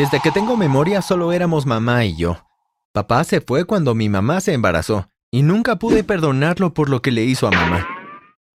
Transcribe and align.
Desde 0.00 0.18
que 0.20 0.30
tengo 0.30 0.56
memoria 0.56 1.02
solo 1.02 1.30
éramos 1.30 1.66
mamá 1.66 2.06
y 2.06 2.16
yo. 2.16 2.38
Papá 2.94 3.22
se 3.22 3.42
fue 3.42 3.66
cuando 3.66 3.94
mi 3.94 4.08
mamá 4.08 4.40
se 4.40 4.54
embarazó 4.54 5.10
y 5.30 5.42
nunca 5.42 5.76
pude 5.76 6.04
perdonarlo 6.04 6.72
por 6.72 6.88
lo 6.88 7.02
que 7.02 7.10
le 7.10 7.24
hizo 7.24 7.46
a 7.46 7.50
mamá. 7.50 7.86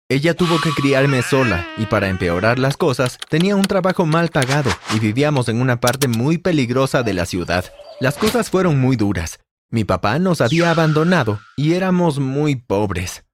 Ella 0.08 0.36
tuvo 0.36 0.58
que 0.62 0.70
criarme 0.70 1.21
sola 1.21 1.68
y 1.78 1.86
para 1.86 2.08
empeorar 2.08 2.60
las 2.60 2.78
cosas 2.78 3.18
tenía 3.28 3.58
un 3.58 3.66
trabajo 3.66 4.06
mal 4.06 4.29
pagado 4.29 4.71
y 4.96 5.00
vivíamos 5.00 5.50
en 5.50 5.60
una 5.60 5.82
parte 5.82 6.08
muy 6.08 6.38
peligrosa 6.38 7.03
de 7.03 7.13
la 7.13 7.26
ciudad. 7.26 7.65
Las 7.99 8.17
cosas 8.17 8.49
fueron 8.49 8.79
muy 8.79 8.96
duras. 8.96 9.41
Mi 9.69 9.83
papá 9.83 10.19
nos 10.19 10.39
había 10.39 10.71
abandonado 10.71 11.41
y 11.57 11.73
éramos 11.73 12.19
muy 12.19 12.55
pobres. 12.55 13.25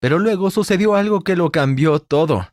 Pero 0.00 0.18
luego 0.18 0.50
sucedió 0.50 0.96
algo 0.96 1.20
que 1.20 1.36
lo 1.36 1.52
cambió 1.52 2.00
todo. 2.00 2.48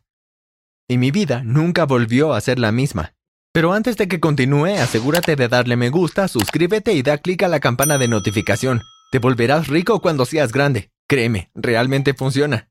Y 0.86 0.96
mi 0.96 1.10
vida 1.10 1.42
nunca 1.44 1.86
volvió 1.86 2.34
a 2.34 2.40
ser 2.40 2.60
la 2.60 2.70
misma. 2.70 3.14
Pero 3.52 3.74
antes 3.74 3.98
de 3.98 4.08
que 4.08 4.18
continúe, 4.18 4.78
asegúrate 4.80 5.36
de 5.36 5.46
darle 5.46 5.76
me 5.76 5.90
gusta, 5.90 6.26
suscríbete 6.26 6.94
y 6.94 7.02
da 7.02 7.18
clic 7.18 7.42
a 7.42 7.48
la 7.48 7.60
campana 7.60 7.98
de 7.98 8.08
notificación. 8.08 8.80
Te 9.10 9.18
volverás 9.18 9.68
rico 9.68 10.00
cuando 10.00 10.24
seas 10.24 10.52
grande. 10.52 10.90
Créeme, 11.06 11.50
realmente 11.54 12.14
funciona. 12.14 12.70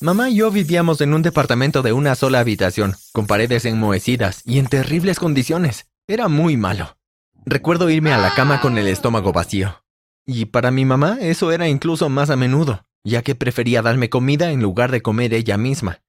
Mamá 0.00 0.30
y 0.30 0.36
yo 0.36 0.52
vivíamos 0.52 1.00
en 1.00 1.12
un 1.12 1.22
departamento 1.22 1.82
de 1.82 1.92
una 1.92 2.14
sola 2.14 2.38
habitación, 2.38 2.94
con 3.12 3.26
paredes 3.26 3.64
enmohecidas 3.64 4.42
y 4.44 4.60
en 4.60 4.66
terribles 4.66 5.18
condiciones. 5.18 5.86
Era 6.06 6.28
muy 6.28 6.56
malo. 6.56 6.96
Recuerdo 7.44 7.90
irme 7.90 8.12
a 8.12 8.18
la 8.18 8.32
cama 8.34 8.60
con 8.60 8.78
el 8.78 8.86
estómago 8.86 9.32
vacío. 9.32 9.82
Y 10.24 10.44
para 10.44 10.70
mi 10.70 10.84
mamá 10.84 11.18
eso 11.20 11.50
era 11.50 11.66
incluso 11.66 12.08
más 12.08 12.30
a 12.30 12.36
menudo, 12.36 12.84
ya 13.02 13.22
que 13.22 13.34
prefería 13.34 13.82
darme 13.82 14.08
comida 14.08 14.52
en 14.52 14.62
lugar 14.62 14.92
de 14.92 15.02
comer 15.02 15.34
ella 15.34 15.58
misma. 15.58 16.00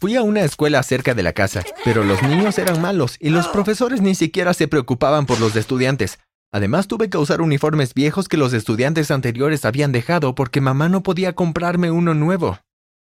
Fui 0.00 0.14
a 0.14 0.22
una 0.22 0.42
escuela 0.42 0.82
cerca 0.82 1.14
de 1.14 1.22
la 1.22 1.32
casa, 1.32 1.64
pero 1.84 2.04
los 2.04 2.22
niños 2.22 2.58
eran 2.58 2.80
malos 2.80 3.16
y 3.18 3.30
los 3.30 3.48
profesores 3.48 4.00
ni 4.00 4.14
siquiera 4.14 4.54
se 4.54 4.68
preocupaban 4.68 5.26
por 5.26 5.40
los 5.40 5.56
estudiantes. 5.56 6.20
Además 6.52 6.86
tuve 6.86 7.10
que 7.10 7.18
usar 7.18 7.42
uniformes 7.42 7.94
viejos 7.94 8.28
que 8.28 8.36
los 8.36 8.52
estudiantes 8.52 9.10
anteriores 9.10 9.64
habían 9.64 9.92
dejado 9.92 10.34
porque 10.34 10.60
mamá 10.60 10.88
no 10.88 11.02
podía 11.02 11.34
comprarme 11.34 11.90
uno 11.90 12.14
nuevo. 12.14 12.58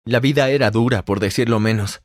La 0.06 0.20
vida 0.20 0.50
era 0.50 0.72
dura, 0.72 1.04
por 1.04 1.20
decirlo 1.20 1.60
menos. 1.60 2.02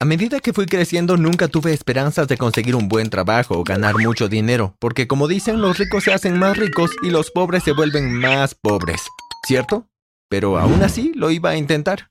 A 0.00 0.06
medida 0.06 0.40
que 0.40 0.52
fui 0.52 0.66
creciendo 0.66 1.16
nunca 1.16 1.48
tuve 1.48 1.72
esperanzas 1.72 2.26
de 2.26 2.36
conseguir 2.36 2.76
un 2.76 2.88
buen 2.88 3.10
trabajo 3.10 3.58
o 3.58 3.64
ganar 3.64 3.96
mucho 3.96 4.28
dinero, 4.28 4.74
porque 4.78 5.06
como 5.06 5.28
dicen, 5.28 5.60
los 5.60 5.78
ricos 5.78 6.04
se 6.04 6.12
hacen 6.12 6.38
más 6.38 6.56
ricos 6.56 6.90
y 7.02 7.10
los 7.10 7.30
pobres 7.30 7.62
se 7.62 7.72
vuelven 7.72 8.12
más 8.12 8.54
pobres, 8.54 9.02
¿cierto? 9.46 9.86
Pero 10.28 10.58
aún 10.58 10.82
así 10.82 11.12
lo 11.14 11.30
iba 11.30 11.50
a 11.50 11.56
intentar. 11.56 12.10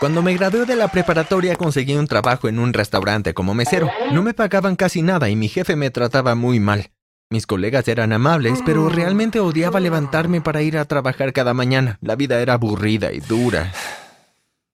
Cuando 0.00 0.22
me 0.22 0.34
gradué 0.34 0.66
de 0.66 0.76
la 0.76 0.88
preparatoria 0.88 1.56
conseguí 1.56 1.94
un 1.94 2.06
trabajo 2.06 2.48
en 2.48 2.58
un 2.58 2.72
restaurante 2.72 3.32
como 3.32 3.54
mesero. 3.54 3.90
No 4.12 4.22
me 4.22 4.34
pagaban 4.34 4.76
casi 4.76 5.02
nada 5.02 5.30
y 5.30 5.36
mi 5.36 5.48
jefe 5.48 5.76
me 5.76 5.90
trataba 5.90 6.34
muy 6.34 6.60
mal. 6.60 6.90
Mis 7.30 7.46
colegas 7.46 7.88
eran 7.88 8.12
amables, 8.12 8.60
pero 8.66 8.88
realmente 8.88 9.40
odiaba 9.40 9.80
levantarme 9.80 10.40
para 10.40 10.62
ir 10.62 10.76
a 10.76 10.84
trabajar 10.84 11.32
cada 11.32 11.54
mañana. 11.54 11.98
La 12.00 12.16
vida 12.16 12.40
era 12.40 12.54
aburrida 12.54 13.12
y 13.12 13.20
dura. 13.20 13.72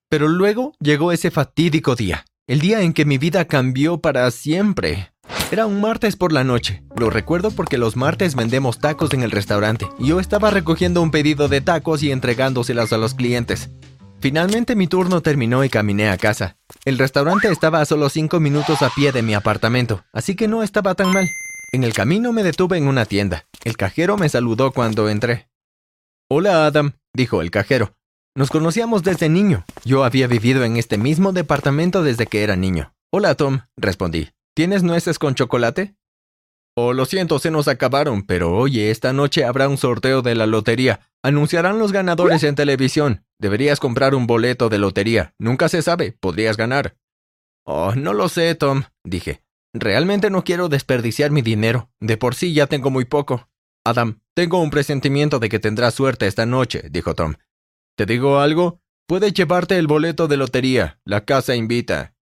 Pero 0.08 0.28
luego 0.28 0.72
llegó 0.80 1.12
ese 1.12 1.30
fatídico 1.30 1.94
día, 1.94 2.24
el 2.48 2.60
día 2.60 2.82
en 2.82 2.92
que 2.92 3.04
mi 3.04 3.16
vida 3.16 3.44
cambió 3.44 3.98
para 3.98 4.28
siempre. 4.32 5.12
Era 5.52 5.66
un 5.66 5.80
martes 5.80 6.16
por 6.16 6.32
la 6.32 6.44
noche. 6.44 6.82
Lo 6.96 7.10
recuerdo 7.10 7.50
porque 7.50 7.78
los 7.78 7.96
martes 7.96 8.34
vendemos 8.34 8.78
tacos 8.78 9.14
en 9.14 9.22
el 9.22 9.30
restaurante 9.30 9.88
y 9.98 10.08
yo 10.08 10.20
estaba 10.20 10.50
recogiendo 10.50 11.02
un 11.02 11.10
pedido 11.10 11.48
de 11.48 11.60
tacos 11.60 12.02
y 12.02 12.10
entregándoselos 12.10 12.92
a 12.92 12.98
los 12.98 13.14
clientes. 13.14 13.70
Finalmente 14.20 14.76
mi 14.76 14.86
turno 14.86 15.22
terminó 15.22 15.64
y 15.64 15.70
caminé 15.70 16.10
a 16.10 16.18
casa. 16.18 16.58
El 16.84 16.98
restaurante 16.98 17.48
estaba 17.48 17.80
a 17.80 17.86
solo 17.86 18.10
cinco 18.10 18.38
minutos 18.38 18.82
a 18.82 18.90
pie 18.90 19.12
de 19.12 19.22
mi 19.22 19.32
apartamento, 19.32 20.04
así 20.12 20.36
que 20.36 20.46
no 20.46 20.62
estaba 20.62 20.94
tan 20.94 21.10
mal. 21.10 21.26
En 21.72 21.84
el 21.84 21.94
camino 21.94 22.30
me 22.32 22.42
detuve 22.42 22.76
en 22.76 22.86
una 22.86 23.06
tienda. 23.06 23.46
El 23.64 23.78
cajero 23.78 24.18
me 24.18 24.28
saludó 24.28 24.72
cuando 24.72 25.08
entré. 25.08 25.48
Hola 26.28 26.66
Adam, 26.66 26.92
dijo 27.14 27.40
el 27.40 27.50
cajero. 27.50 27.94
Nos 28.34 28.50
conocíamos 28.50 29.02
desde 29.02 29.30
niño. 29.30 29.64
Yo 29.84 30.04
había 30.04 30.26
vivido 30.26 30.64
en 30.64 30.76
este 30.76 30.98
mismo 30.98 31.32
departamento 31.32 32.02
desde 32.02 32.26
que 32.26 32.42
era 32.42 32.56
niño. 32.56 32.92
Hola 33.10 33.34
Tom, 33.36 33.60
respondí. 33.78 34.28
¿Tienes 34.54 34.82
nueces 34.82 35.18
con 35.18 35.34
chocolate? 35.34 35.94
Oh, 36.76 36.92
lo 36.92 37.06
siento, 37.06 37.38
se 37.38 37.50
nos 37.50 37.68
acabaron, 37.68 38.22
pero 38.22 38.54
oye, 38.54 38.90
esta 38.90 39.14
noche 39.14 39.44
habrá 39.44 39.66
un 39.66 39.78
sorteo 39.78 40.20
de 40.20 40.34
la 40.34 40.46
lotería. 40.46 41.00
Anunciarán 41.22 41.78
los 41.78 41.90
ganadores 41.90 42.42
en 42.44 42.54
televisión. 42.54 43.24
Deberías 43.40 43.80
comprar 43.80 44.14
un 44.14 44.26
boleto 44.26 44.68
de 44.68 44.78
lotería. 44.78 45.34
Nunca 45.38 45.70
se 45.70 45.80
sabe, 45.80 46.12
podrías 46.12 46.58
ganar. 46.58 46.96
Oh, 47.64 47.94
no 47.94 48.12
lo 48.12 48.28
sé, 48.28 48.54
Tom, 48.54 48.82
dije. 49.02 49.42
Realmente 49.72 50.28
no 50.28 50.44
quiero 50.44 50.68
desperdiciar 50.68 51.30
mi 51.30 51.40
dinero. 51.40 51.90
De 52.00 52.18
por 52.18 52.34
sí 52.34 52.52
ya 52.52 52.66
tengo 52.66 52.90
muy 52.90 53.06
poco. 53.06 53.48
Adam, 53.84 54.20
tengo 54.34 54.60
un 54.60 54.70
presentimiento 54.70 55.38
de 55.38 55.48
que 55.48 55.58
tendrás 55.58 55.94
suerte 55.94 56.26
esta 56.26 56.44
noche, 56.44 56.84
dijo 56.90 57.14
Tom. 57.14 57.34
¿Te 57.96 58.04
digo 58.04 58.40
algo? 58.40 58.82
Puedes 59.06 59.32
llevarte 59.32 59.78
el 59.78 59.86
boleto 59.86 60.28
de 60.28 60.36
lotería. 60.36 61.00
La 61.06 61.24
casa 61.24 61.56
invita. 61.56 62.14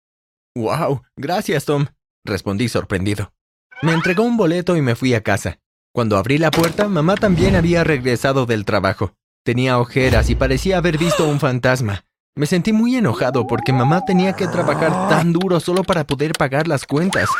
Wow, 0.54 1.02
gracias, 1.16 1.64
Tom, 1.64 1.86
respondí 2.24 2.68
sorprendido. 2.68 3.32
Me 3.80 3.92
entregó 3.92 4.22
un 4.22 4.36
boleto 4.36 4.76
y 4.76 4.82
me 4.82 4.94
fui 4.94 5.14
a 5.14 5.22
casa. 5.22 5.60
Cuando 5.94 6.18
abrí 6.18 6.36
la 6.36 6.50
puerta, 6.50 6.88
mamá 6.88 7.14
también 7.14 7.56
había 7.56 7.84
regresado 7.84 8.44
del 8.44 8.66
trabajo. 8.66 9.16
Tenía 9.46 9.78
ojeras 9.78 10.28
y 10.28 10.34
parecía 10.34 10.78
haber 10.78 10.98
visto 10.98 11.28
un 11.28 11.38
fantasma. 11.38 12.04
Me 12.34 12.46
sentí 12.46 12.72
muy 12.72 12.96
enojado 12.96 13.46
porque 13.46 13.72
mamá 13.72 14.04
tenía 14.04 14.32
que 14.32 14.48
trabajar 14.48 15.08
tan 15.08 15.32
duro 15.32 15.60
solo 15.60 15.84
para 15.84 16.04
poder 16.04 16.32
pagar 16.32 16.66
las 16.66 16.84
cuentas. 16.84 17.30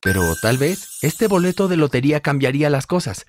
Pero 0.00 0.36
tal 0.40 0.56
vez 0.56 0.98
este 1.02 1.26
boleto 1.26 1.66
de 1.66 1.76
lotería 1.76 2.20
cambiaría 2.20 2.70
las 2.70 2.86
cosas. 2.86 3.26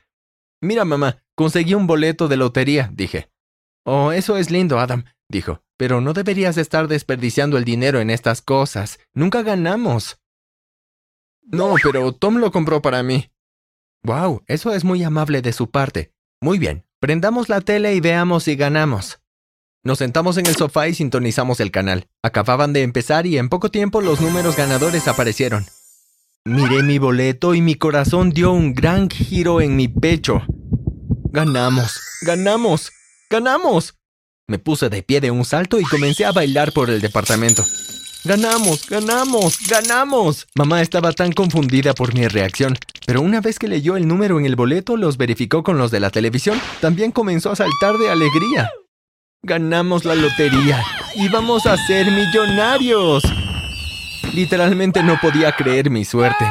Mira, 0.62 0.86
mamá, 0.86 1.24
conseguí 1.34 1.74
un 1.74 1.88
boleto 1.88 2.28
de 2.28 2.38
lotería, 2.38 2.92
dije. 2.94 3.32
Oh, 3.84 4.12
eso 4.12 4.38
es 4.38 4.52
lindo, 4.52 4.78
Adam, 4.78 5.06
dijo. 5.28 5.64
Pero 5.76 6.00
no 6.00 6.14
deberías 6.14 6.58
estar 6.58 6.88
desperdiciando 6.88 7.58
el 7.58 7.66
dinero 7.66 8.00
en 8.00 8.12
estas 8.12 8.44
cosas. 8.44 9.00
Nunca 9.16 9.42
ganamos. 9.42 10.20
No, 11.42 11.74
pero 11.82 12.12
Tom 12.12 12.38
lo 12.38 12.52
compró 12.52 12.80
para 12.80 13.02
mí. 13.02 13.32
Wow, 14.04 14.44
eso 14.46 14.72
es 14.72 14.84
muy 14.84 15.02
amable 15.04 15.42
de 15.42 15.52
su 15.52 15.72
parte. 15.72 16.14
Muy 16.40 16.60
bien, 16.60 16.86
prendamos 17.04 17.50
la 17.50 17.60
tele 17.60 17.94
y 17.96 18.00
veamos 18.00 18.46
si 18.46 18.56
ganamos. 18.56 19.20
Nos 19.84 19.98
sentamos 19.98 20.38
en 20.38 20.46
el 20.46 20.56
sofá 20.56 20.88
y 20.88 20.94
sintonizamos 20.94 21.60
el 21.60 21.70
canal. 21.70 22.08
Acababan 22.22 22.72
de 22.72 22.82
empezar 22.82 23.28
y 23.28 23.38
en 23.38 23.50
poco 23.50 23.70
tiempo 23.70 24.00
los 24.00 24.22
números 24.22 24.56
ganadores 24.56 25.10
aparecieron. 25.10 25.66
Miré 26.46 26.82
mi 26.82 27.00
boleto 27.00 27.56
y 27.56 27.62
mi 27.62 27.76
corazón 27.76 28.30
dio 28.30 28.54
un 28.54 28.74
gran 28.74 29.10
giro 29.10 29.60
en 29.60 29.76
mi 29.76 29.90
pecho. 29.90 30.44
Ganamos, 31.34 32.00
ganamos, 32.22 32.94
ganamos. 33.30 33.96
Me 34.48 34.58
puse 34.58 34.88
de 34.88 35.04
pie 35.04 35.20
de 35.20 35.30
un 35.30 35.44
salto 35.44 35.82
y 35.82 35.84
comencé 35.84 36.24
a 36.24 36.32
bailar 36.32 36.72
por 36.72 36.90
el 36.90 37.02
departamento. 37.02 37.66
¡Ganamos! 38.26 38.88
¡Ganamos! 38.88 39.58
¡Ganamos! 39.68 40.48
Mamá 40.56 40.82
estaba 40.82 41.12
tan 41.12 41.34
confundida 41.34 41.94
por 41.94 42.14
mi 42.14 42.26
reacción, 42.30 42.78
pero 43.06 43.22
una 43.22 43.42
vez 43.42 43.60
que 43.60 43.68
leyó 43.68 43.98
el 43.98 44.08
número 44.08 44.40
en 44.40 44.46
el 44.46 44.56
boleto, 44.56 44.98
los 44.98 45.18
verificó 45.18 45.64
con 45.64 45.78
los 45.78 45.92
de 45.92 46.00
la 46.00 46.10
televisión, 46.10 46.60
también 46.82 47.12
comenzó 47.12 47.52
a 47.52 47.56
saltar 47.56 47.98
de 47.98 48.10
alegría. 48.10 48.72
¡Ganamos 49.42 50.06
la 50.06 50.16
lotería! 50.16 50.82
¡Íbamos 51.16 51.66
a 51.66 51.76
ser 51.78 52.10
millonarios! 52.12 53.24
Literalmente 54.34 55.04
no 55.04 55.18
podía 55.22 55.52
creer 55.52 55.90
mi 55.90 56.06
suerte. 56.06 56.46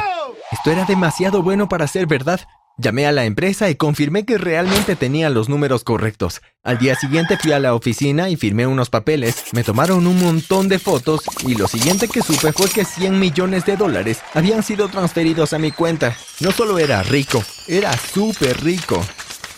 Esto 0.51 0.71
era 0.71 0.85
demasiado 0.85 1.41
bueno 1.41 1.67
para 1.67 1.87
ser 1.87 2.05
verdad. 2.05 2.39
Llamé 2.77 3.05
a 3.05 3.11
la 3.11 3.25
empresa 3.25 3.69
y 3.69 3.75
confirmé 3.75 4.25
que 4.25 4.39
realmente 4.39 4.95
tenía 4.95 5.29
los 5.29 5.47
números 5.47 5.83
correctos. 5.83 6.41
Al 6.63 6.79
día 6.79 6.95
siguiente 6.95 7.37
fui 7.37 7.51
a 7.51 7.59
la 7.59 7.75
oficina 7.75 8.29
y 8.29 8.35
firmé 8.35 8.65
unos 8.65 8.89
papeles, 8.89 9.43
me 9.53 9.63
tomaron 9.63 10.07
un 10.07 10.19
montón 10.19 10.69
de 10.69 10.79
fotos 10.79 11.21
y 11.45 11.53
lo 11.53 11.67
siguiente 11.67 12.07
que 12.07 12.23
supe 12.23 12.51
fue 12.51 12.67
que 12.69 12.83
100 12.83 13.19
millones 13.19 13.65
de 13.65 13.77
dólares 13.77 14.21
habían 14.33 14.63
sido 14.63 14.87
transferidos 14.87 15.53
a 15.53 15.59
mi 15.59 15.71
cuenta. 15.71 16.17
No 16.39 16.51
solo 16.51 16.79
era 16.79 17.03
rico, 17.03 17.43
era 17.67 17.95
súper 17.95 18.63
rico. 18.63 19.05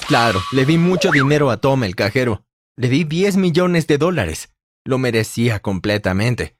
Claro, 0.09 0.41
le 0.51 0.65
di 0.65 0.77
mucho 0.77 1.09
dinero 1.09 1.51
a 1.51 1.57
Tom 1.57 1.85
el 1.85 1.95
cajero. 1.95 2.43
Le 2.75 2.89
di 2.89 3.05
10 3.05 3.37
millones 3.37 3.87
de 3.87 3.97
dólares. 3.97 4.49
Lo 4.83 4.97
merecía 4.97 5.61
completamente. 5.61 6.57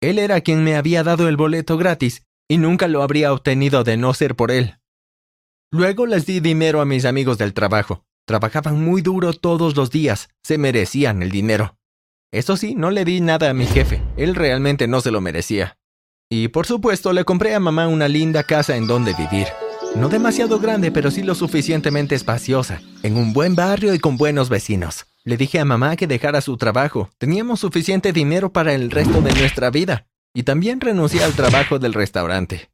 Él 0.00 0.18
era 0.18 0.40
quien 0.40 0.64
me 0.64 0.74
había 0.74 1.04
dado 1.04 1.28
el 1.28 1.36
boleto 1.36 1.76
gratis 1.76 2.26
y 2.48 2.58
nunca 2.58 2.88
lo 2.88 3.04
habría 3.04 3.32
obtenido 3.32 3.84
de 3.84 3.96
no 3.96 4.12
ser 4.12 4.34
por 4.34 4.50
él. 4.50 4.78
Luego 5.72 6.06
les 6.06 6.26
di 6.26 6.40
dinero 6.40 6.80
a 6.80 6.84
mis 6.84 7.04
amigos 7.04 7.38
del 7.38 7.52
trabajo. 7.52 8.04
Trabajaban 8.24 8.82
muy 8.82 9.02
duro 9.02 9.32
todos 9.32 9.76
los 9.76 9.90
días, 9.90 10.28
se 10.42 10.58
merecían 10.58 11.22
el 11.22 11.30
dinero. 11.30 11.76
Eso 12.32 12.56
sí, 12.56 12.74
no 12.74 12.90
le 12.90 13.04
di 13.04 13.20
nada 13.20 13.50
a 13.50 13.54
mi 13.54 13.66
jefe, 13.66 14.02
él 14.16 14.34
realmente 14.34 14.86
no 14.86 15.00
se 15.00 15.10
lo 15.10 15.20
merecía. 15.20 15.76
Y 16.30 16.48
por 16.48 16.66
supuesto 16.66 17.12
le 17.12 17.24
compré 17.24 17.54
a 17.54 17.60
mamá 17.60 17.88
una 17.88 18.08
linda 18.08 18.42
casa 18.42 18.76
en 18.76 18.86
donde 18.86 19.14
vivir. 19.14 19.46
No 19.94 20.08
demasiado 20.08 20.58
grande, 20.58 20.90
pero 20.90 21.10
sí 21.10 21.22
lo 21.22 21.34
suficientemente 21.34 22.14
espaciosa, 22.14 22.82
en 23.02 23.16
un 23.16 23.32
buen 23.32 23.54
barrio 23.54 23.94
y 23.94 23.98
con 23.98 24.16
buenos 24.16 24.48
vecinos. 24.48 25.06
Le 25.24 25.36
dije 25.36 25.58
a 25.58 25.64
mamá 25.64 25.96
que 25.96 26.06
dejara 26.06 26.40
su 26.40 26.56
trabajo, 26.56 27.10
teníamos 27.18 27.60
suficiente 27.60 28.12
dinero 28.12 28.52
para 28.52 28.74
el 28.74 28.90
resto 28.90 29.20
de 29.20 29.32
nuestra 29.32 29.70
vida, 29.70 30.06
y 30.34 30.42
también 30.42 30.80
renuncié 30.80 31.24
al 31.24 31.32
trabajo 31.32 31.78
del 31.78 31.94
restaurante. 31.94 32.70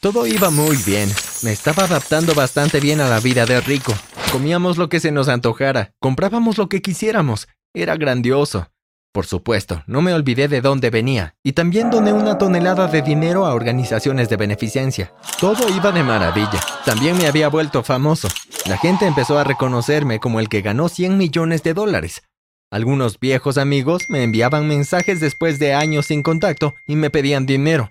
Todo 0.00 0.26
iba 0.26 0.50
muy 0.50 0.76
bien. 0.84 1.08
Me 1.44 1.52
estaba 1.52 1.84
adaptando 1.84 2.34
bastante 2.34 2.80
bien 2.80 3.02
a 3.02 3.08
la 3.10 3.20
vida 3.20 3.44
de 3.44 3.60
rico. 3.60 3.92
Comíamos 4.32 4.78
lo 4.78 4.88
que 4.88 4.98
se 4.98 5.12
nos 5.12 5.28
antojara, 5.28 5.92
comprábamos 6.00 6.56
lo 6.56 6.70
que 6.70 6.80
quisiéramos. 6.80 7.48
Era 7.74 7.96
grandioso. 7.96 8.70
Por 9.12 9.26
supuesto, 9.26 9.82
no 9.86 10.00
me 10.00 10.14
olvidé 10.14 10.48
de 10.48 10.62
dónde 10.62 10.88
venía, 10.88 11.36
y 11.42 11.52
también 11.52 11.90
doné 11.90 12.14
una 12.14 12.38
tonelada 12.38 12.86
de 12.86 13.02
dinero 13.02 13.44
a 13.44 13.52
organizaciones 13.52 14.30
de 14.30 14.38
beneficencia. 14.38 15.12
Todo 15.38 15.68
iba 15.68 15.92
de 15.92 16.02
maravilla. 16.02 16.60
También 16.86 17.18
me 17.18 17.26
había 17.26 17.48
vuelto 17.48 17.82
famoso. 17.82 18.28
La 18.64 18.78
gente 18.78 19.04
empezó 19.04 19.38
a 19.38 19.44
reconocerme 19.44 20.20
como 20.20 20.40
el 20.40 20.48
que 20.48 20.62
ganó 20.62 20.88
100 20.88 21.18
millones 21.18 21.62
de 21.62 21.74
dólares. 21.74 22.22
Algunos 22.70 23.20
viejos 23.20 23.58
amigos 23.58 24.04
me 24.08 24.22
enviaban 24.22 24.66
mensajes 24.66 25.20
después 25.20 25.58
de 25.58 25.74
años 25.74 26.06
sin 26.06 26.22
contacto 26.22 26.74
y 26.86 26.96
me 26.96 27.10
pedían 27.10 27.44
dinero. 27.44 27.90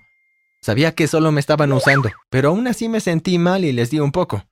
Sabía 0.64 0.94
que 0.94 1.08
solo 1.08 1.30
me 1.30 1.40
estaban 1.40 1.70
usando, 1.74 2.10
pero 2.30 2.48
aún 2.48 2.66
así 2.66 2.88
me 2.88 3.00
sentí 3.00 3.36
mal 3.36 3.66
y 3.66 3.72
les 3.72 3.90
di 3.90 4.00
un 4.00 4.12
poco. 4.12 4.46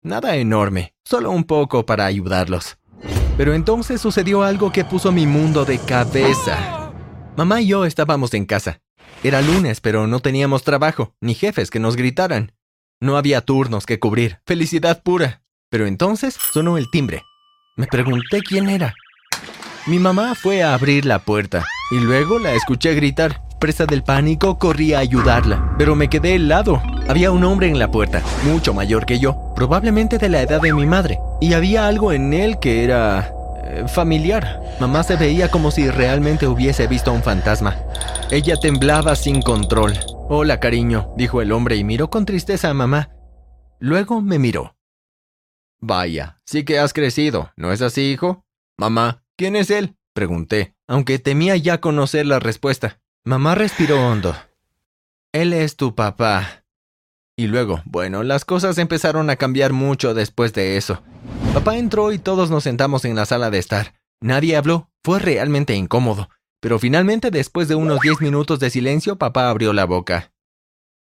Nada 0.00 0.36
enorme, 0.36 0.94
solo 1.04 1.32
un 1.32 1.42
poco 1.42 1.84
para 1.84 2.06
ayudarlos. 2.06 2.78
Pero 3.36 3.52
entonces 3.52 4.00
sucedió 4.00 4.44
algo 4.44 4.70
que 4.70 4.84
puso 4.84 5.10
mi 5.10 5.26
mundo 5.26 5.64
de 5.64 5.80
cabeza. 5.80 6.92
Mamá 7.36 7.62
y 7.62 7.66
yo 7.66 7.84
estábamos 7.84 8.32
en 8.34 8.46
casa. 8.46 8.80
Era 9.24 9.42
lunes, 9.42 9.80
pero 9.80 10.06
no 10.06 10.20
teníamos 10.20 10.62
trabajo, 10.62 11.16
ni 11.20 11.34
jefes 11.34 11.68
que 11.68 11.80
nos 11.80 11.96
gritaran. 11.96 12.52
No 13.00 13.16
había 13.16 13.40
turnos 13.40 13.86
que 13.86 13.98
cubrir, 13.98 14.38
felicidad 14.46 15.02
pura. 15.02 15.42
Pero 15.68 15.88
entonces 15.88 16.38
sonó 16.52 16.78
el 16.78 16.88
timbre. 16.92 17.22
Me 17.76 17.88
pregunté 17.88 18.40
quién 18.40 18.68
era. 18.68 18.94
Mi 19.86 19.98
mamá 19.98 20.36
fue 20.36 20.62
a 20.62 20.74
abrir 20.74 21.04
la 21.06 21.18
puerta 21.18 21.64
y 21.90 21.98
luego 21.98 22.38
la 22.38 22.52
escuché 22.52 22.94
gritar. 22.94 23.45
Presa 23.58 23.86
del 23.86 24.02
pánico, 24.02 24.58
corrí 24.58 24.94
a 24.94 24.98
ayudarla, 24.98 25.74
pero 25.78 25.94
me 25.96 26.08
quedé 26.08 26.34
helado. 26.34 26.82
Había 27.08 27.30
un 27.30 27.44
hombre 27.44 27.68
en 27.68 27.78
la 27.78 27.90
puerta, 27.90 28.22
mucho 28.44 28.74
mayor 28.74 29.06
que 29.06 29.18
yo, 29.18 29.52
probablemente 29.54 30.18
de 30.18 30.28
la 30.28 30.42
edad 30.42 30.60
de 30.60 30.74
mi 30.74 30.86
madre, 30.86 31.18
y 31.40 31.54
había 31.54 31.86
algo 31.86 32.12
en 32.12 32.34
él 32.34 32.58
que 32.58 32.84
era... 32.84 33.32
Eh, 33.68 33.88
familiar. 33.88 34.62
Mamá 34.78 35.02
se 35.02 35.16
veía 35.16 35.50
como 35.50 35.70
si 35.70 35.90
realmente 35.90 36.46
hubiese 36.46 36.86
visto 36.86 37.10
a 37.10 37.14
un 37.14 37.22
fantasma. 37.22 37.76
Ella 38.30 38.56
temblaba 38.56 39.16
sin 39.16 39.42
control. 39.42 39.94
Hola, 40.28 40.60
cariño, 40.60 41.12
dijo 41.16 41.42
el 41.42 41.50
hombre 41.50 41.76
y 41.76 41.84
miró 41.84 42.08
con 42.08 42.26
tristeza 42.26 42.70
a 42.70 42.74
mamá. 42.74 43.10
Luego 43.80 44.20
me 44.20 44.38
miró. 44.38 44.76
Vaya, 45.80 46.40
sí 46.44 46.64
que 46.64 46.78
has 46.78 46.92
crecido, 46.92 47.52
¿no 47.56 47.72
es 47.72 47.82
así, 47.82 48.12
hijo? 48.12 48.44
Mamá, 48.78 49.24
¿quién 49.36 49.56
es 49.56 49.70
él? 49.70 49.96
Pregunté, 50.14 50.74
aunque 50.86 51.18
temía 51.18 51.56
ya 51.56 51.80
conocer 51.80 52.24
la 52.24 52.38
respuesta. 52.38 53.00
Mamá 53.26 53.56
respiró 53.56 54.06
hondo. 54.06 54.36
Él 55.32 55.52
es 55.52 55.74
tu 55.74 55.96
papá. 55.96 56.64
Y 57.36 57.48
luego, 57.48 57.82
bueno, 57.84 58.22
las 58.22 58.44
cosas 58.44 58.78
empezaron 58.78 59.30
a 59.30 59.34
cambiar 59.34 59.72
mucho 59.72 60.14
después 60.14 60.52
de 60.52 60.76
eso. 60.76 61.02
Papá 61.52 61.76
entró 61.76 62.12
y 62.12 62.20
todos 62.20 62.50
nos 62.50 62.62
sentamos 62.62 63.04
en 63.04 63.16
la 63.16 63.26
sala 63.26 63.50
de 63.50 63.58
estar. 63.58 63.94
Nadie 64.20 64.56
habló, 64.56 64.92
fue 65.02 65.18
realmente 65.18 65.74
incómodo. 65.74 66.28
Pero 66.60 66.78
finalmente, 66.78 67.32
después 67.32 67.66
de 67.66 67.74
unos 67.74 67.98
diez 68.00 68.20
minutos 68.20 68.60
de 68.60 68.70
silencio, 68.70 69.16
papá 69.16 69.50
abrió 69.50 69.72
la 69.72 69.86
boca. 69.86 70.32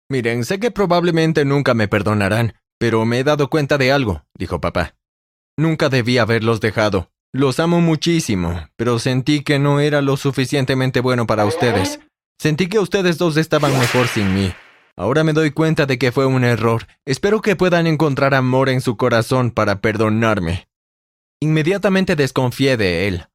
Miren, 0.09 0.45
sé 0.45 0.59
que 0.59 0.73
probablemente 0.73 1.45
nunca 1.45 1.75
me 1.75 1.87
perdonarán, 1.87 2.55
pero 2.81 3.05
me 3.05 3.21
he 3.21 3.25
dado 3.25 3.51
cuenta 3.51 3.79
de 3.79 3.93
algo, 3.93 4.25
dijo 4.35 4.61
papá. 4.61 4.97
Nunca 5.57 5.89
debí 5.89 6.19
haberlos 6.19 6.61
dejado. 6.61 7.13
Los 7.33 7.61
amo 7.61 7.81
muchísimo, 7.81 8.69
pero 8.77 8.99
sentí 8.99 9.45
que 9.45 9.61
no 9.61 9.79
era 9.79 10.03
lo 10.03 10.17
suficientemente 10.17 10.99
bueno 10.99 11.29
para 11.29 11.47
ustedes. 11.47 12.01
Sentí 12.41 12.69
que 12.69 12.81
ustedes 12.81 13.19
dos 13.19 13.37
estaban 13.37 13.79
mejor 13.79 14.09
sin 14.09 14.35
mí. 14.35 14.53
Ahora 14.97 15.23
me 15.23 15.33
doy 15.33 15.53
cuenta 15.53 15.87
de 15.87 15.97
que 15.97 16.11
fue 16.11 16.27
un 16.27 16.43
error. 16.43 16.89
Espero 17.07 17.41
que 17.41 17.55
puedan 17.55 17.87
encontrar 17.87 18.35
amor 18.35 18.69
en 18.69 18.81
su 18.81 18.97
corazón 18.97 19.53
para 19.53 19.81
perdonarme. 19.81 20.69
Inmediatamente 21.41 22.17
desconfié 22.17 22.77
de 22.77 23.07
él. 23.07 23.27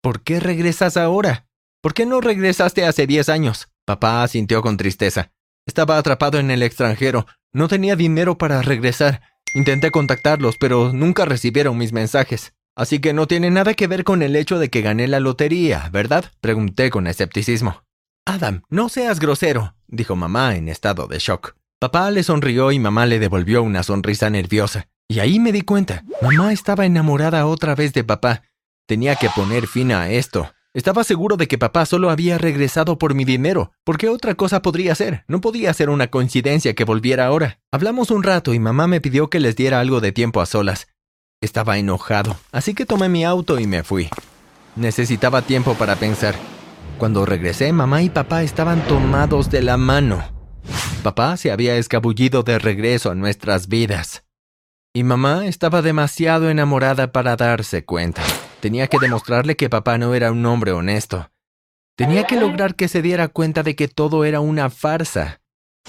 ¿Por 0.00 0.22
qué 0.22 0.38
regresas 0.38 0.96
ahora? 0.96 1.48
¿Por 1.82 1.94
qué 1.94 2.06
no 2.06 2.20
regresaste 2.20 2.84
hace 2.84 3.08
diez 3.08 3.28
años? 3.28 3.68
Papá 3.86 4.22
asintió 4.22 4.62
con 4.62 4.76
tristeza. 4.76 5.32
Estaba 5.66 5.98
atrapado 5.98 6.38
en 6.38 6.52
el 6.52 6.62
extranjero. 6.62 7.26
No 7.52 7.66
tenía 7.66 7.96
dinero 7.96 8.38
para 8.38 8.62
regresar. 8.62 9.20
Intenté 9.52 9.90
contactarlos, 9.90 10.56
pero 10.58 10.92
nunca 10.92 11.24
recibieron 11.24 11.76
mis 11.76 11.92
mensajes. 11.92 12.54
Así 12.76 13.00
que 13.00 13.12
no 13.12 13.26
tiene 13.26 13.50
nada 13.50 13.74
que 13.74 13.86
ver 13.86 14.04
con 14.04 14.22
el 14.22 14.36
hecho 14.36 14.58
de 14.58 14.70
que 14.70 14.82
gané 14.82 15.08
la 15.08 15.20
lotería, 15.20 15.88
¿verdad? 15.92 16.24
Pregunté 16.40 16.90
con 16.90 17.06
escepticismo. 17.06 17.82
Adam, 18.26 18.62
no 18.68 18.88
seas 18.88 19.18
grosero, 19.18 19.74
dijo 19.88 20.16
mamá 20.16 20.56
en 20.56 20.68
estado 20.68 21.06
de 21.06 21.18
shock. 21.18 21.56
Papá 21.80 22.10
le 22.10 22.22
sonrió 22.22 22.72
y 22.72 22.78
mamá 22.78 23.06
le 23.06 23.18
devolvió 23.18 23.62
una 23.62 23.82
sonrisa 23.82 24.28
nerviosa. 24.30 24.88
Y 25.08 25.18
ahí 25.18 25.40
me 25.40 25.50
di 25.50 25.62
cuenta. 25.62 26.04
Mamá 26.22 26.52
estaba 26.52 26.86
enamorada 26.86 27.46
otra 27.46 27.74
vez 27.74 27.92
de 27.92 28.04
papá. 28.04 28.42
Tenía 28.86 29.16
que 29.16 29.28
poner 29.30 29.66
fin 29.66 29.90
a 29.92 30.10
esto. 30.10 30.52
Estaba 30.72 31.02
seguro 31.02 31.36
de 31.36 31.48
que 31.48 31.58
papá 31.58 31.84
solo 31.84 32.10
había 32.10 32.38
regresado 32.38 32.96
por 32.96 33.14
mi 33.14 33.24
dinero. 33.24 33.72
¿Por 33.82 33.98
qué 33.98 34.08
otra 34.08 34.36
cosa 34.36 34.62
podría 34.62 34.94
ser? 34.94 35.24
No 35.26 35.40
podía 35.40 35.74
ser 35.74 35.90
una 35.90 36.08
coincidencia 36.08 36.74
que 36.74 36.84
volviera 36.84 37.26
ahora. 37.26 37.58
Hablamos 37.72 38.12
un 38.12 38.22
rato 38.22 38.54
y 38.54 38.60
mamá 38.60 38.86
me 38.86 39.00
pidió 39.00 39.30
que 39.30 39.40
les 39.40 39.56
diera 39.56 39.80
algo 39.80 40.00
de 40.00 40.12
tiempo 40.12 40.40
a 40.40 40.46
solas. 40.46 40.86
Estaba 41.42 41.78
enojado, 41.78 42.36
así 42.52 42.74
que 42.74 42.84
tomé 42.84 43.08
mi 43.08 43.24
auto 43.24 43.58
y 43.58 43.66
me 43.66 43.82
fui. 43.82 44.10
Necesitaba 44.76 45.40
tiempo 45.40 45.74
para 45.74 45.96
pensar. 45.96 46.34
Cuando 46.98 47.24
regresé, 47.24 47.72
mamá 47.72 48.02
y 48.02 48.10
papá 48.10 48.42
estaban 48.42 48.86
tomados 48.86 49.50
de 49.50 49.62
la 49.62 49.78
mano. 49.78 50.22
Papá 51.02 51.38
se 51.38 51.50
había 51.50 51.76
escabullido 51.76 52.42
de 52.42 52.58
regreso 52.58 53.10
a 53.10 53.14
nuestras 53.14 53.68
vidas. 53.68 54.22
Y 54.92 55.02
mamá 55.02 55.46
estaba 55.46 55.80
demasiado 55.80 56.50
enamorada 56.50 57.10
para 57.10 57.36
darse 57.36 57.86
cuenta. 57.86 58.22
Tenía 58.60 58.88
que 58.88 58.98
demostrarle 58.98 59.56
que 59.56 59.70
papá 59.70 59.96
no 59.96 60.14
era 60.14 60.32
un 60.32 60.44
hombre 60.44 60.72
honesto. 60.72 61.30
Tenía 61.96 62.24
que 62.24 62.38
lograr 62.38 62.74
que 62.74 62.86
se 62.86 63.00
diera 63.00 63.28
cuenta 63.28 63.62
de 63.62 63.74
que 63.76 63.88
todo 63.88 64.26
era 64.26 64.40
una 64.40 64.68
farsa. 64.68 65.40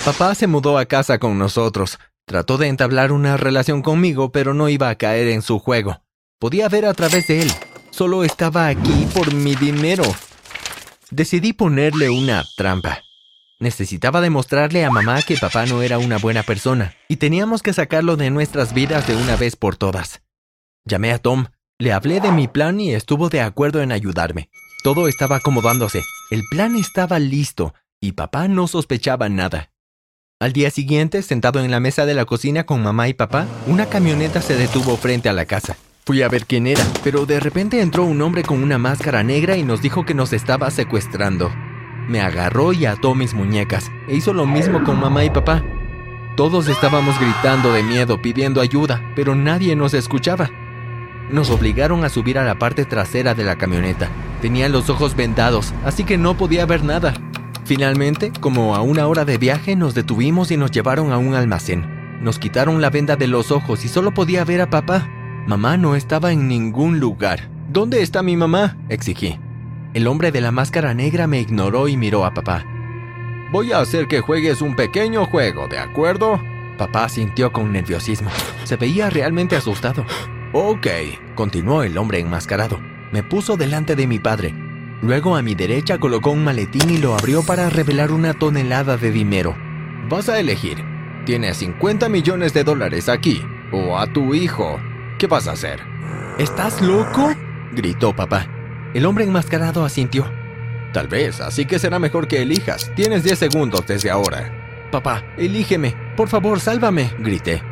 Papá 0.05 0.33
se 0.33 0.47
mudó 0.47 0.77
a 0.77 0.85
casa 0.85 1.19
con 1.19 1.37
nosotros, 1.37 1.99
Trató 2.25 2.57
de 2.57 2.67
entablar 2.67 3.11
una 3.11 3.37
relación 3.37 3.81
conmigo, 3.81 4.31
pero 4.31 4.53
no 4.53 4.69
iba 4.69 4.89
a 4.89 4.95
caer 4.95 5.27
en 5.27 5.41
su 5.41 5.59
juego. 5.59 6.01
Podía 6.39 6.69
ver 6.69 6.85
a 6.85 6.93
través 6.93 7.27
de 7.27 7.41
él. 7.41 7.51
Solo 7.91 8.23
estaba 8.23 8.67
aquí 8.67 9.07
por 9.13 9.33
mi 9.33 9.55
dinero. 9.55 10.03
Decidí 11.09 11.53
ponerle 11.53 12.09
una 12.09 12.43
trampa. 12.55 12.99
Necesitaba 13.59 14.21
demostrarle 14.21 14.85
a 14.85 14.89
mamá 14.89 15.21
que 15.21 15.37
papá 15.37 15.67
no 15.67 15.83
era 15.83 15.99
una 15.99 16.17
buena 16.17 16.41
persona 16.41 16.95
y 17.07 17.17
teníamos 17.17 17.61
que 17.61 17.73
sacarlo 17.73 18.15
de 18.15 18.31
nuestras 18.31 18.73
vidas 18.73 19.05
de 19.07 19.15
una 19.15 19.35
vez 19.35 19.55
por 19.55 19.75
todas. 19.75 20.23
Llamé 20.83 21.11
a 21.11 21.19
Tom, 21.19 21.45
le 21.77 21.93
hablé 21.93 22.21
de 22.21 22.31
mi 22.31 22.47
plan 22.47 22.79
y 22.79 22.95
estuvo 22.95 23.29
de 23.29 23.41
acuerdo 23.41 23.81
en 23.81 23.91
ayudarme. 23.91 24.49
Todo 24.83 25.07
estaba 25.07 25.35
acomodándose, 25.35 26.01
el 26.31 26.41
plan 26.49 26.75
estaba 26.75 27.19
listo 27.19 27.75
y 27.99 28.13
papá 28.13 28.47
no 28.47 28.67
sospechaba 28.67 29.29
nada. 29.29 29.70
Al 30.41 30.53
día 30.53 30.71
siguiente, 30.71 31.21
sentado 31.21 31.63
en 31.63 31.69
la 31.69 31.79
mesa 31.79 32.07
de 32.07 32.15
la 32.15 32.25
cocina 32.25 32.63
con 32.63 32.81
mamá 32.81 33.07
y 33.07 33.13
papá, 33.13 33.45
una 33.67 33.85
camioneta 33.85 34.41
se 34.41 34.55
detuvo 34.55 34.97
frente 34.97 35.29
a 35.29 35.33
la 35.33 35.45
casa. 35.45 35.77
Fui 36.03 36.23
a 36.23 36.29
ver 36.29 36.47
quién 36.47 36.65
era, 36.65 36.83
pero 37.03 37.27
de 37.27 37.39
repente 37.39 37.79
entró 37.79 38.05
un 38.05 38.19
hombre 38.23 38.41
con 38.41 38.63
una 38.63 38.79
máscara 38.79 39.21
negra 39.21 39.55
y 39.55 39.61
nos 39.61 39.83
dijo 39.83 40.03
que 40.03 40.15
nos 40.15 40.33
estaba 40.33 40.71
secuestrando. 40.71 41.51
Me 42.07 42.21
agarró 42.21 42.73
y 42.73 42.87
ató 42.87 43.13
mis 43.13 43.35
muñecas, 43.35 43.91
e 44.07 44.15
hizo 44.15 44.33
lo 44.33 44.47
mismo 44.47 44.83
con 44.83 44.99
mamá 44.99 45.23
y 45.23 45.29
papá. 45.29 45.63
Todos 46.35 46.67
estábamos 46.69 47.19
gritando 47.19 47.71
de 47.71 47.83
miedo, 47.83 48.19
pidiendo 48.19 48.61
ayuda, 48.61 49.13
pero 49.15 49.35
nadie 49.35 49.75
nos 49.75 49.93
escuchaba. 49.93 50.49
Nos 51.29 51.51
obligaron 51.51 52.03
a 52.03 52.09
subir 52.09 52.39
a 52.39 52.43
la 52.43 52.57
parte 52.57 52.85
trasera 52.85 53.35
de 53.35 53.43
la 53.43 53.57
camioneta. 53.57 54.09
Tenía 54.41 54.69
los 54.69 54.89
ojos 54.89 55.15
vendados, 55.15 55.71
así 55.85 56.03
que 56.03 56.17
no 56.17 56.35
podía 56.35 56.65
ver 56.65 56.83
nada. 56.83 57.13
Finalmente, 57.65 58.31
como 58.39 58.75
a 58.75 58.81
una 58.81 59.07
hora 59.07 59.25
de 59.25 59.37
viaje, 59.37 59.75
nos 59.75 59.93
detuvimos 59.93 60.51
y 60.51 60.57
nos 60.57 60.71
llevaron 60.71 61.11
a 61.11 61.17
un 61.17 61.35
almacén. 61.35 62.19
Nos 62.21 62.39
quitaron 62.39 62.81
la 62.81 62.89
venda 62.89 63.15
de 63.15 63.27
los 63.27 63.51
ojos 63.51 63.85
y 63.85 63.87
solo 63.87 64.13
podía 64.13 64.43
ver 64.43 64.61
a 64.61 64.69
papá. 64.69 65.07
Mamá 65.47 65.77
no 65.77 65.95
estaba 65.95 66.31
en 66.31 66.47
ningún 66.47 66.99
lugar. 66.99 67.49
¿Dónde 67.69 68.01
está 68.01 68.21
mi 68.23 68.35
mamá? 68.35 68.77
exigí. 68.89 69.39
El 69.93 70.07
hombre 70.07 70.31
de 70.31 70.41
la 70.41 70.51
máscara 70.51 70.93
negra 70.93 71.27
me 71.27 71.39
ignoró 71.39 71.87
y 71.87 71.97
miró 71.97 72.25
a 72.25 72.33
papá. 72.33 72.65
Voy 73.51 73.71
a 73.71 73.79
hacer 73.79 74.07
que 74.07 74.21
juegues 74.21 74.61
un 74.61 74.75
pequeño 74.75 75.25
juego, 75.25 75.67
¿de 75.67 75.79
acuerdo? 75.79 76.39
Papá 76.77 77.09
sintió 77.09 77.51
con 77.51 77.71
nerviosismo. 77.71 78.29
Se 78.63 78.77
veía 78.77 79.09
realmente 79.09 79.55
asustado. 79.55 80.05
Ok, 80.53 80.87
continuó 81.35 81.83
el 81.83 81.97
hombre 81.97 82.19
enmascarado. 82.19 82.79
Me 83.11 83.23
puso 83.23 83.57
delante 83.57 83.95
de 83.95 84.07
mi 84.07 84.19
padre 84.19 84.53
Luego 85.01 85.35
a 85.35 85.41
mi 85.41 85.55
derecha 85.55 85.97
colocó 85.97 86.29
un 86.29 86.43
maletín 86.43 86.91
y 86.91 86.97
lo 86.97 87.15
abrió 87.15 87.41
para 87.43 87.69
revelar 87.71 88.11
una 88.11 88.35
tonelada 88.35 88.97
de 88.97 89.11
dinero. 89.11 89.55
Vas 90.07 90.29
a 90.29 90.39
elegir. 90.39 90.83
Tienes 91.25 91.57
50 91.57 92.07
millones 92.07 92.53
de 92.53 92.63
dólares 92.63 93.09
aquí. 93.09 93.43
O 93.71 93.97
a 93.97 94.05
tu 94.05 94.35
hijo. 94.35 94.79
¿Qué 95.17 95.25
vas 95.25 95.47
a 95.47 95.53
hacer? 95.53 95.79
¿Estás 96.37 96.81
loco? 96.81 97.33
gritó 97.71 98.15
papá. 98.15 98.47
El 98.93 99.05
hombre 99.05 99.23
enmascarado 99.23 99.83
asintió. 99.83 100.25
Tal 100.93 101.07
vez, 101.07 101.41
así 101.41 101.65
que 101.65 101.79
será 101.79 101.97
mejor 101.97 102.27
que 102.27 102.41
elijas. 102.41 102.91
Tienes 102.95 103.23
10 103.23 103.39
segundos 103.39 103.87
desde 103.87 104.11
ahora. 104.11 104.89
Papá, 104.91 105.23
elígeme. 105.37 105.95
Por 106.15 106.27
favor, 106.27 106.59
sálvame, 106.59 107.11
grité. 107.17 107.63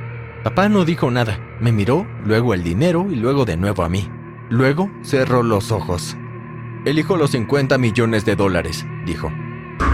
Papá 0.43 0.69
no 0.69 0.85
dijo 0.85 1.11
nada. 1.11 1.39
Me 1.59 1.71
miró, 1.71 2.07
luego 2.25 2.53
el 2.53 2.63
dinero 2.63 3.07
y 3.11 3.15
luego 3.15 3.45
de 3.45 3.57
nuevo 3.57 3.83
a 3.83 3.89
mí. 3.89 4.09
Luego 4.49 4.89
cerró 5.03 5.43
los 5.43 5.71
ojos. 5.71 6.15
Elijo 6.85 7.17
los 7.17 7.31
50 7.31 7.77
millones 7.77 8.25
de 8.25 8.35
dólares, 8.35 8.85
dijo. 9.05 9.31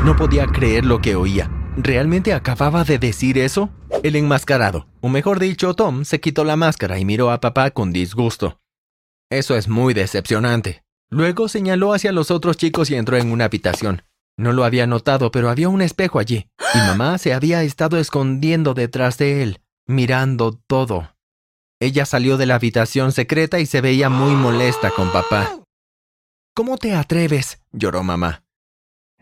No 0.06 0.16
podía 0.16 0.46
creer 0.46 0.86
lo 0.86 1.02
que 1.02 1.16
oía. 1.16 1.50
¿Realmente 1.78 2.34
acababa 2.34 2.84
de 2.84 3.00
decir 3.00 3.38
eso? 3.38 3.70
El 4.04 4.16
enmascarado, 4.16 4.88
o 5.02 5.10
mejor 5.10 5.40
dicho, 5.40 5.74
Tom, 5.74 6.06
se 6.06 6.20
quitó 6.20 6.44
la 6.44 6.56
máscara 6.56 7.00
y 7.00 7.06
miró 7.06 7.32
a 7.32 7.42
papá 7.42 7.72
con 7.72 7.92
disgusto. 7.92 8.60
Eso 9.32 9.56
es 9.56 9.68
muy 9.68 9.94
decepcionante. 9.94 10.84
Luego 11.10 11.48
señaló 11.48 11.94
hacia 11.94 12.12
los 12.12 12.30
otros 12.30 12.58
chicos 12.58 12.92
y 12.92 12.96
entró 12.96 13.18
en 13.18 13.32
una 13.32 13.46
habitación. 13.46 14.04
No 14.38 14.54
lo 14.54 14.64
había 14.64 14.86
notado, 14.86 15.32
pero 15.32 15.50
había 15.50 15.70
un 15.70 15.82
espejo 15.82 16.20
allí, 16.20 16.50
y 16.74 16.78
mamá 16.78 17.18
se 17.18 17.34
había 17.34 17.64
estado 17.64 17.98
escondiendo 17.98 18.74
detrás 18.74 19.18
de 19.18 19.42
él, 19.42 19.62
mirando 19.88 20.60
todo. 20.68 21.16
Ella 21.80 22.06
salió 22.06 22.38
de 22.38 22.46
la 22.46 22.56
habitación 22.56 23.12
secreta 23.12 23.60
y 23.60 23.66
se 23.66 23.82
veía 23.82 24.10
muy 24.10 24.36
molesta 24.36 24.92
con 24.92 25.12
papá. 25.12 25.65
¿Cómo 26.56 26.78
te 26.78 26.96
atreves? 26.96 27.60
lloró 27.74 28.02
mamá. 28.02 28.46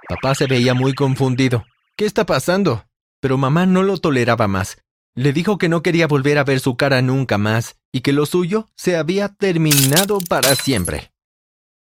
Papá 0.08 0.36
se 0.36 0.46
veía 0.46 0.76
muy 0.76 0.94
confundido. 0.94 1.66
¿Qué 1.98 2.06
está 2.06 2.28
pasando? 2.28 2.86
Pero 3.20 3.40
mamá 3.40 3.66
no 3.66 3.82
lo 3.82 3.98
toleraba 3.98 4.48
más. 4.48 4.78
Le 5.16 5.34
dijo 5.34 5.58
que 5.58 5.68
no 5.68 5.82
quería 5.82 6.06
volver 6.06 6.38
a 6.38 6.44
ver 6.44 6.60
su 6.60 6.78
cara 6.78 7.02
nunca 7.02 7.40
más 7.40 7.80
y 7.92 8.02
que 8.02 8.14
lo 8.14 8.28
suyo 8.28 8.70
se 8.76 8.98
había 8.98 9.30
terminado 9.30 10.20
para 10.30 10.54
siempre. 10.54 11.12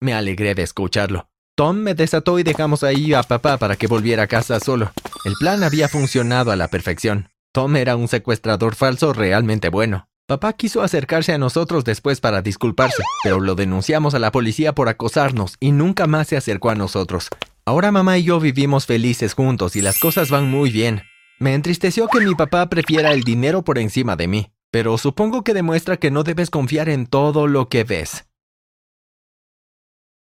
Me 0.00 0.14
alegré 0.14 0.54
de 0.54 0.62
escucharlo. 0.62 1.28
Tom 1.54 1.76
me 1.76 1.94
desató 1.94 2.38
y 2.38 2.42
dejamos 2.42 2.82
ahí 2.82 3.12
a 3.12 3.22
papá 3.22 3.58
para 3.58 3.76
que 3.76 3.88
volviera 3.88 4.22
a 4.22 4.28
casa 4.28 4.58
solo. 4.58 4.90
El 5.26 5.34
plan 5.38 5.62
había 5.62 5.90
funcionado 5.90 6.50
a 6.50 6.56
la 6.56 6.68
perfección. 6.68 7.28
Tom 7.52 7.76
era 7.76 7.96
un 7.96 8.08
secuestrador 8.08 8.74
falso 8.74 9.12
realmente 9.12 9.68
bueno. 9.68 10.08
Papá 10.28 10.54
quiso 10.54 10.82
acercarse 10.82 11.32
a 11.32 11.38
nosotros 11.38 11.84
después 11.84 12.20
para 12.20 12.42
disculparse, 12.42 13.00
pero 13.22 13.38
lo 13.38 13.54
denunciamos 13.54 14.12
a 14.12 14.18
la 14.18 14.32
policía 14.32 14.74
por 14.74 14.88
acosarnos 14.88 15.54
y 15.60 15.70
nunca 15.70 16.08
más 16.08 16.26
se 16.26 16.36
acercó 16.36 16.70
a 16.70 16.74
nosotros. 16.74 17.28
Ahora 17.64 17.92
mamá 17.92 18.18
y 18.18 18.24
yo 18.24 18.40
vivimos 18.40 18.86
felices 18.86 19.34
juntos 19.34 19.76
y 19.76 19.82
las 19.82 20.00
cosas 20.00 20.28
van 20.28 20.50
muy 20.50 20.70
bien. 20.72 21.02
Me 21.38 21.54
entristeció 21.54 22.08
que 22.08 22.18
mi 22.18 22.34
papá 22.34 22.68
prefiera 22.68 23.12
el 23.12 23.22
dinero 23.22 23.62
por 23.62 23.78
encima 23.78 24.16
de 24.16 24.26
mí, 24.26 24.50
pero 24.72 24.98
supongo 24.98 25.44
que 25.44 25.54
demuestra 25.54 25.96
que 25.96 26.10
no 26.10 26.24
debes 26.24 26.50
confiar 26.50 26.88
en 26.88 27.06
todo 27.06 27.46
lo 27.46 27.68
que 27.68 27.84
ves. 27.84 28.24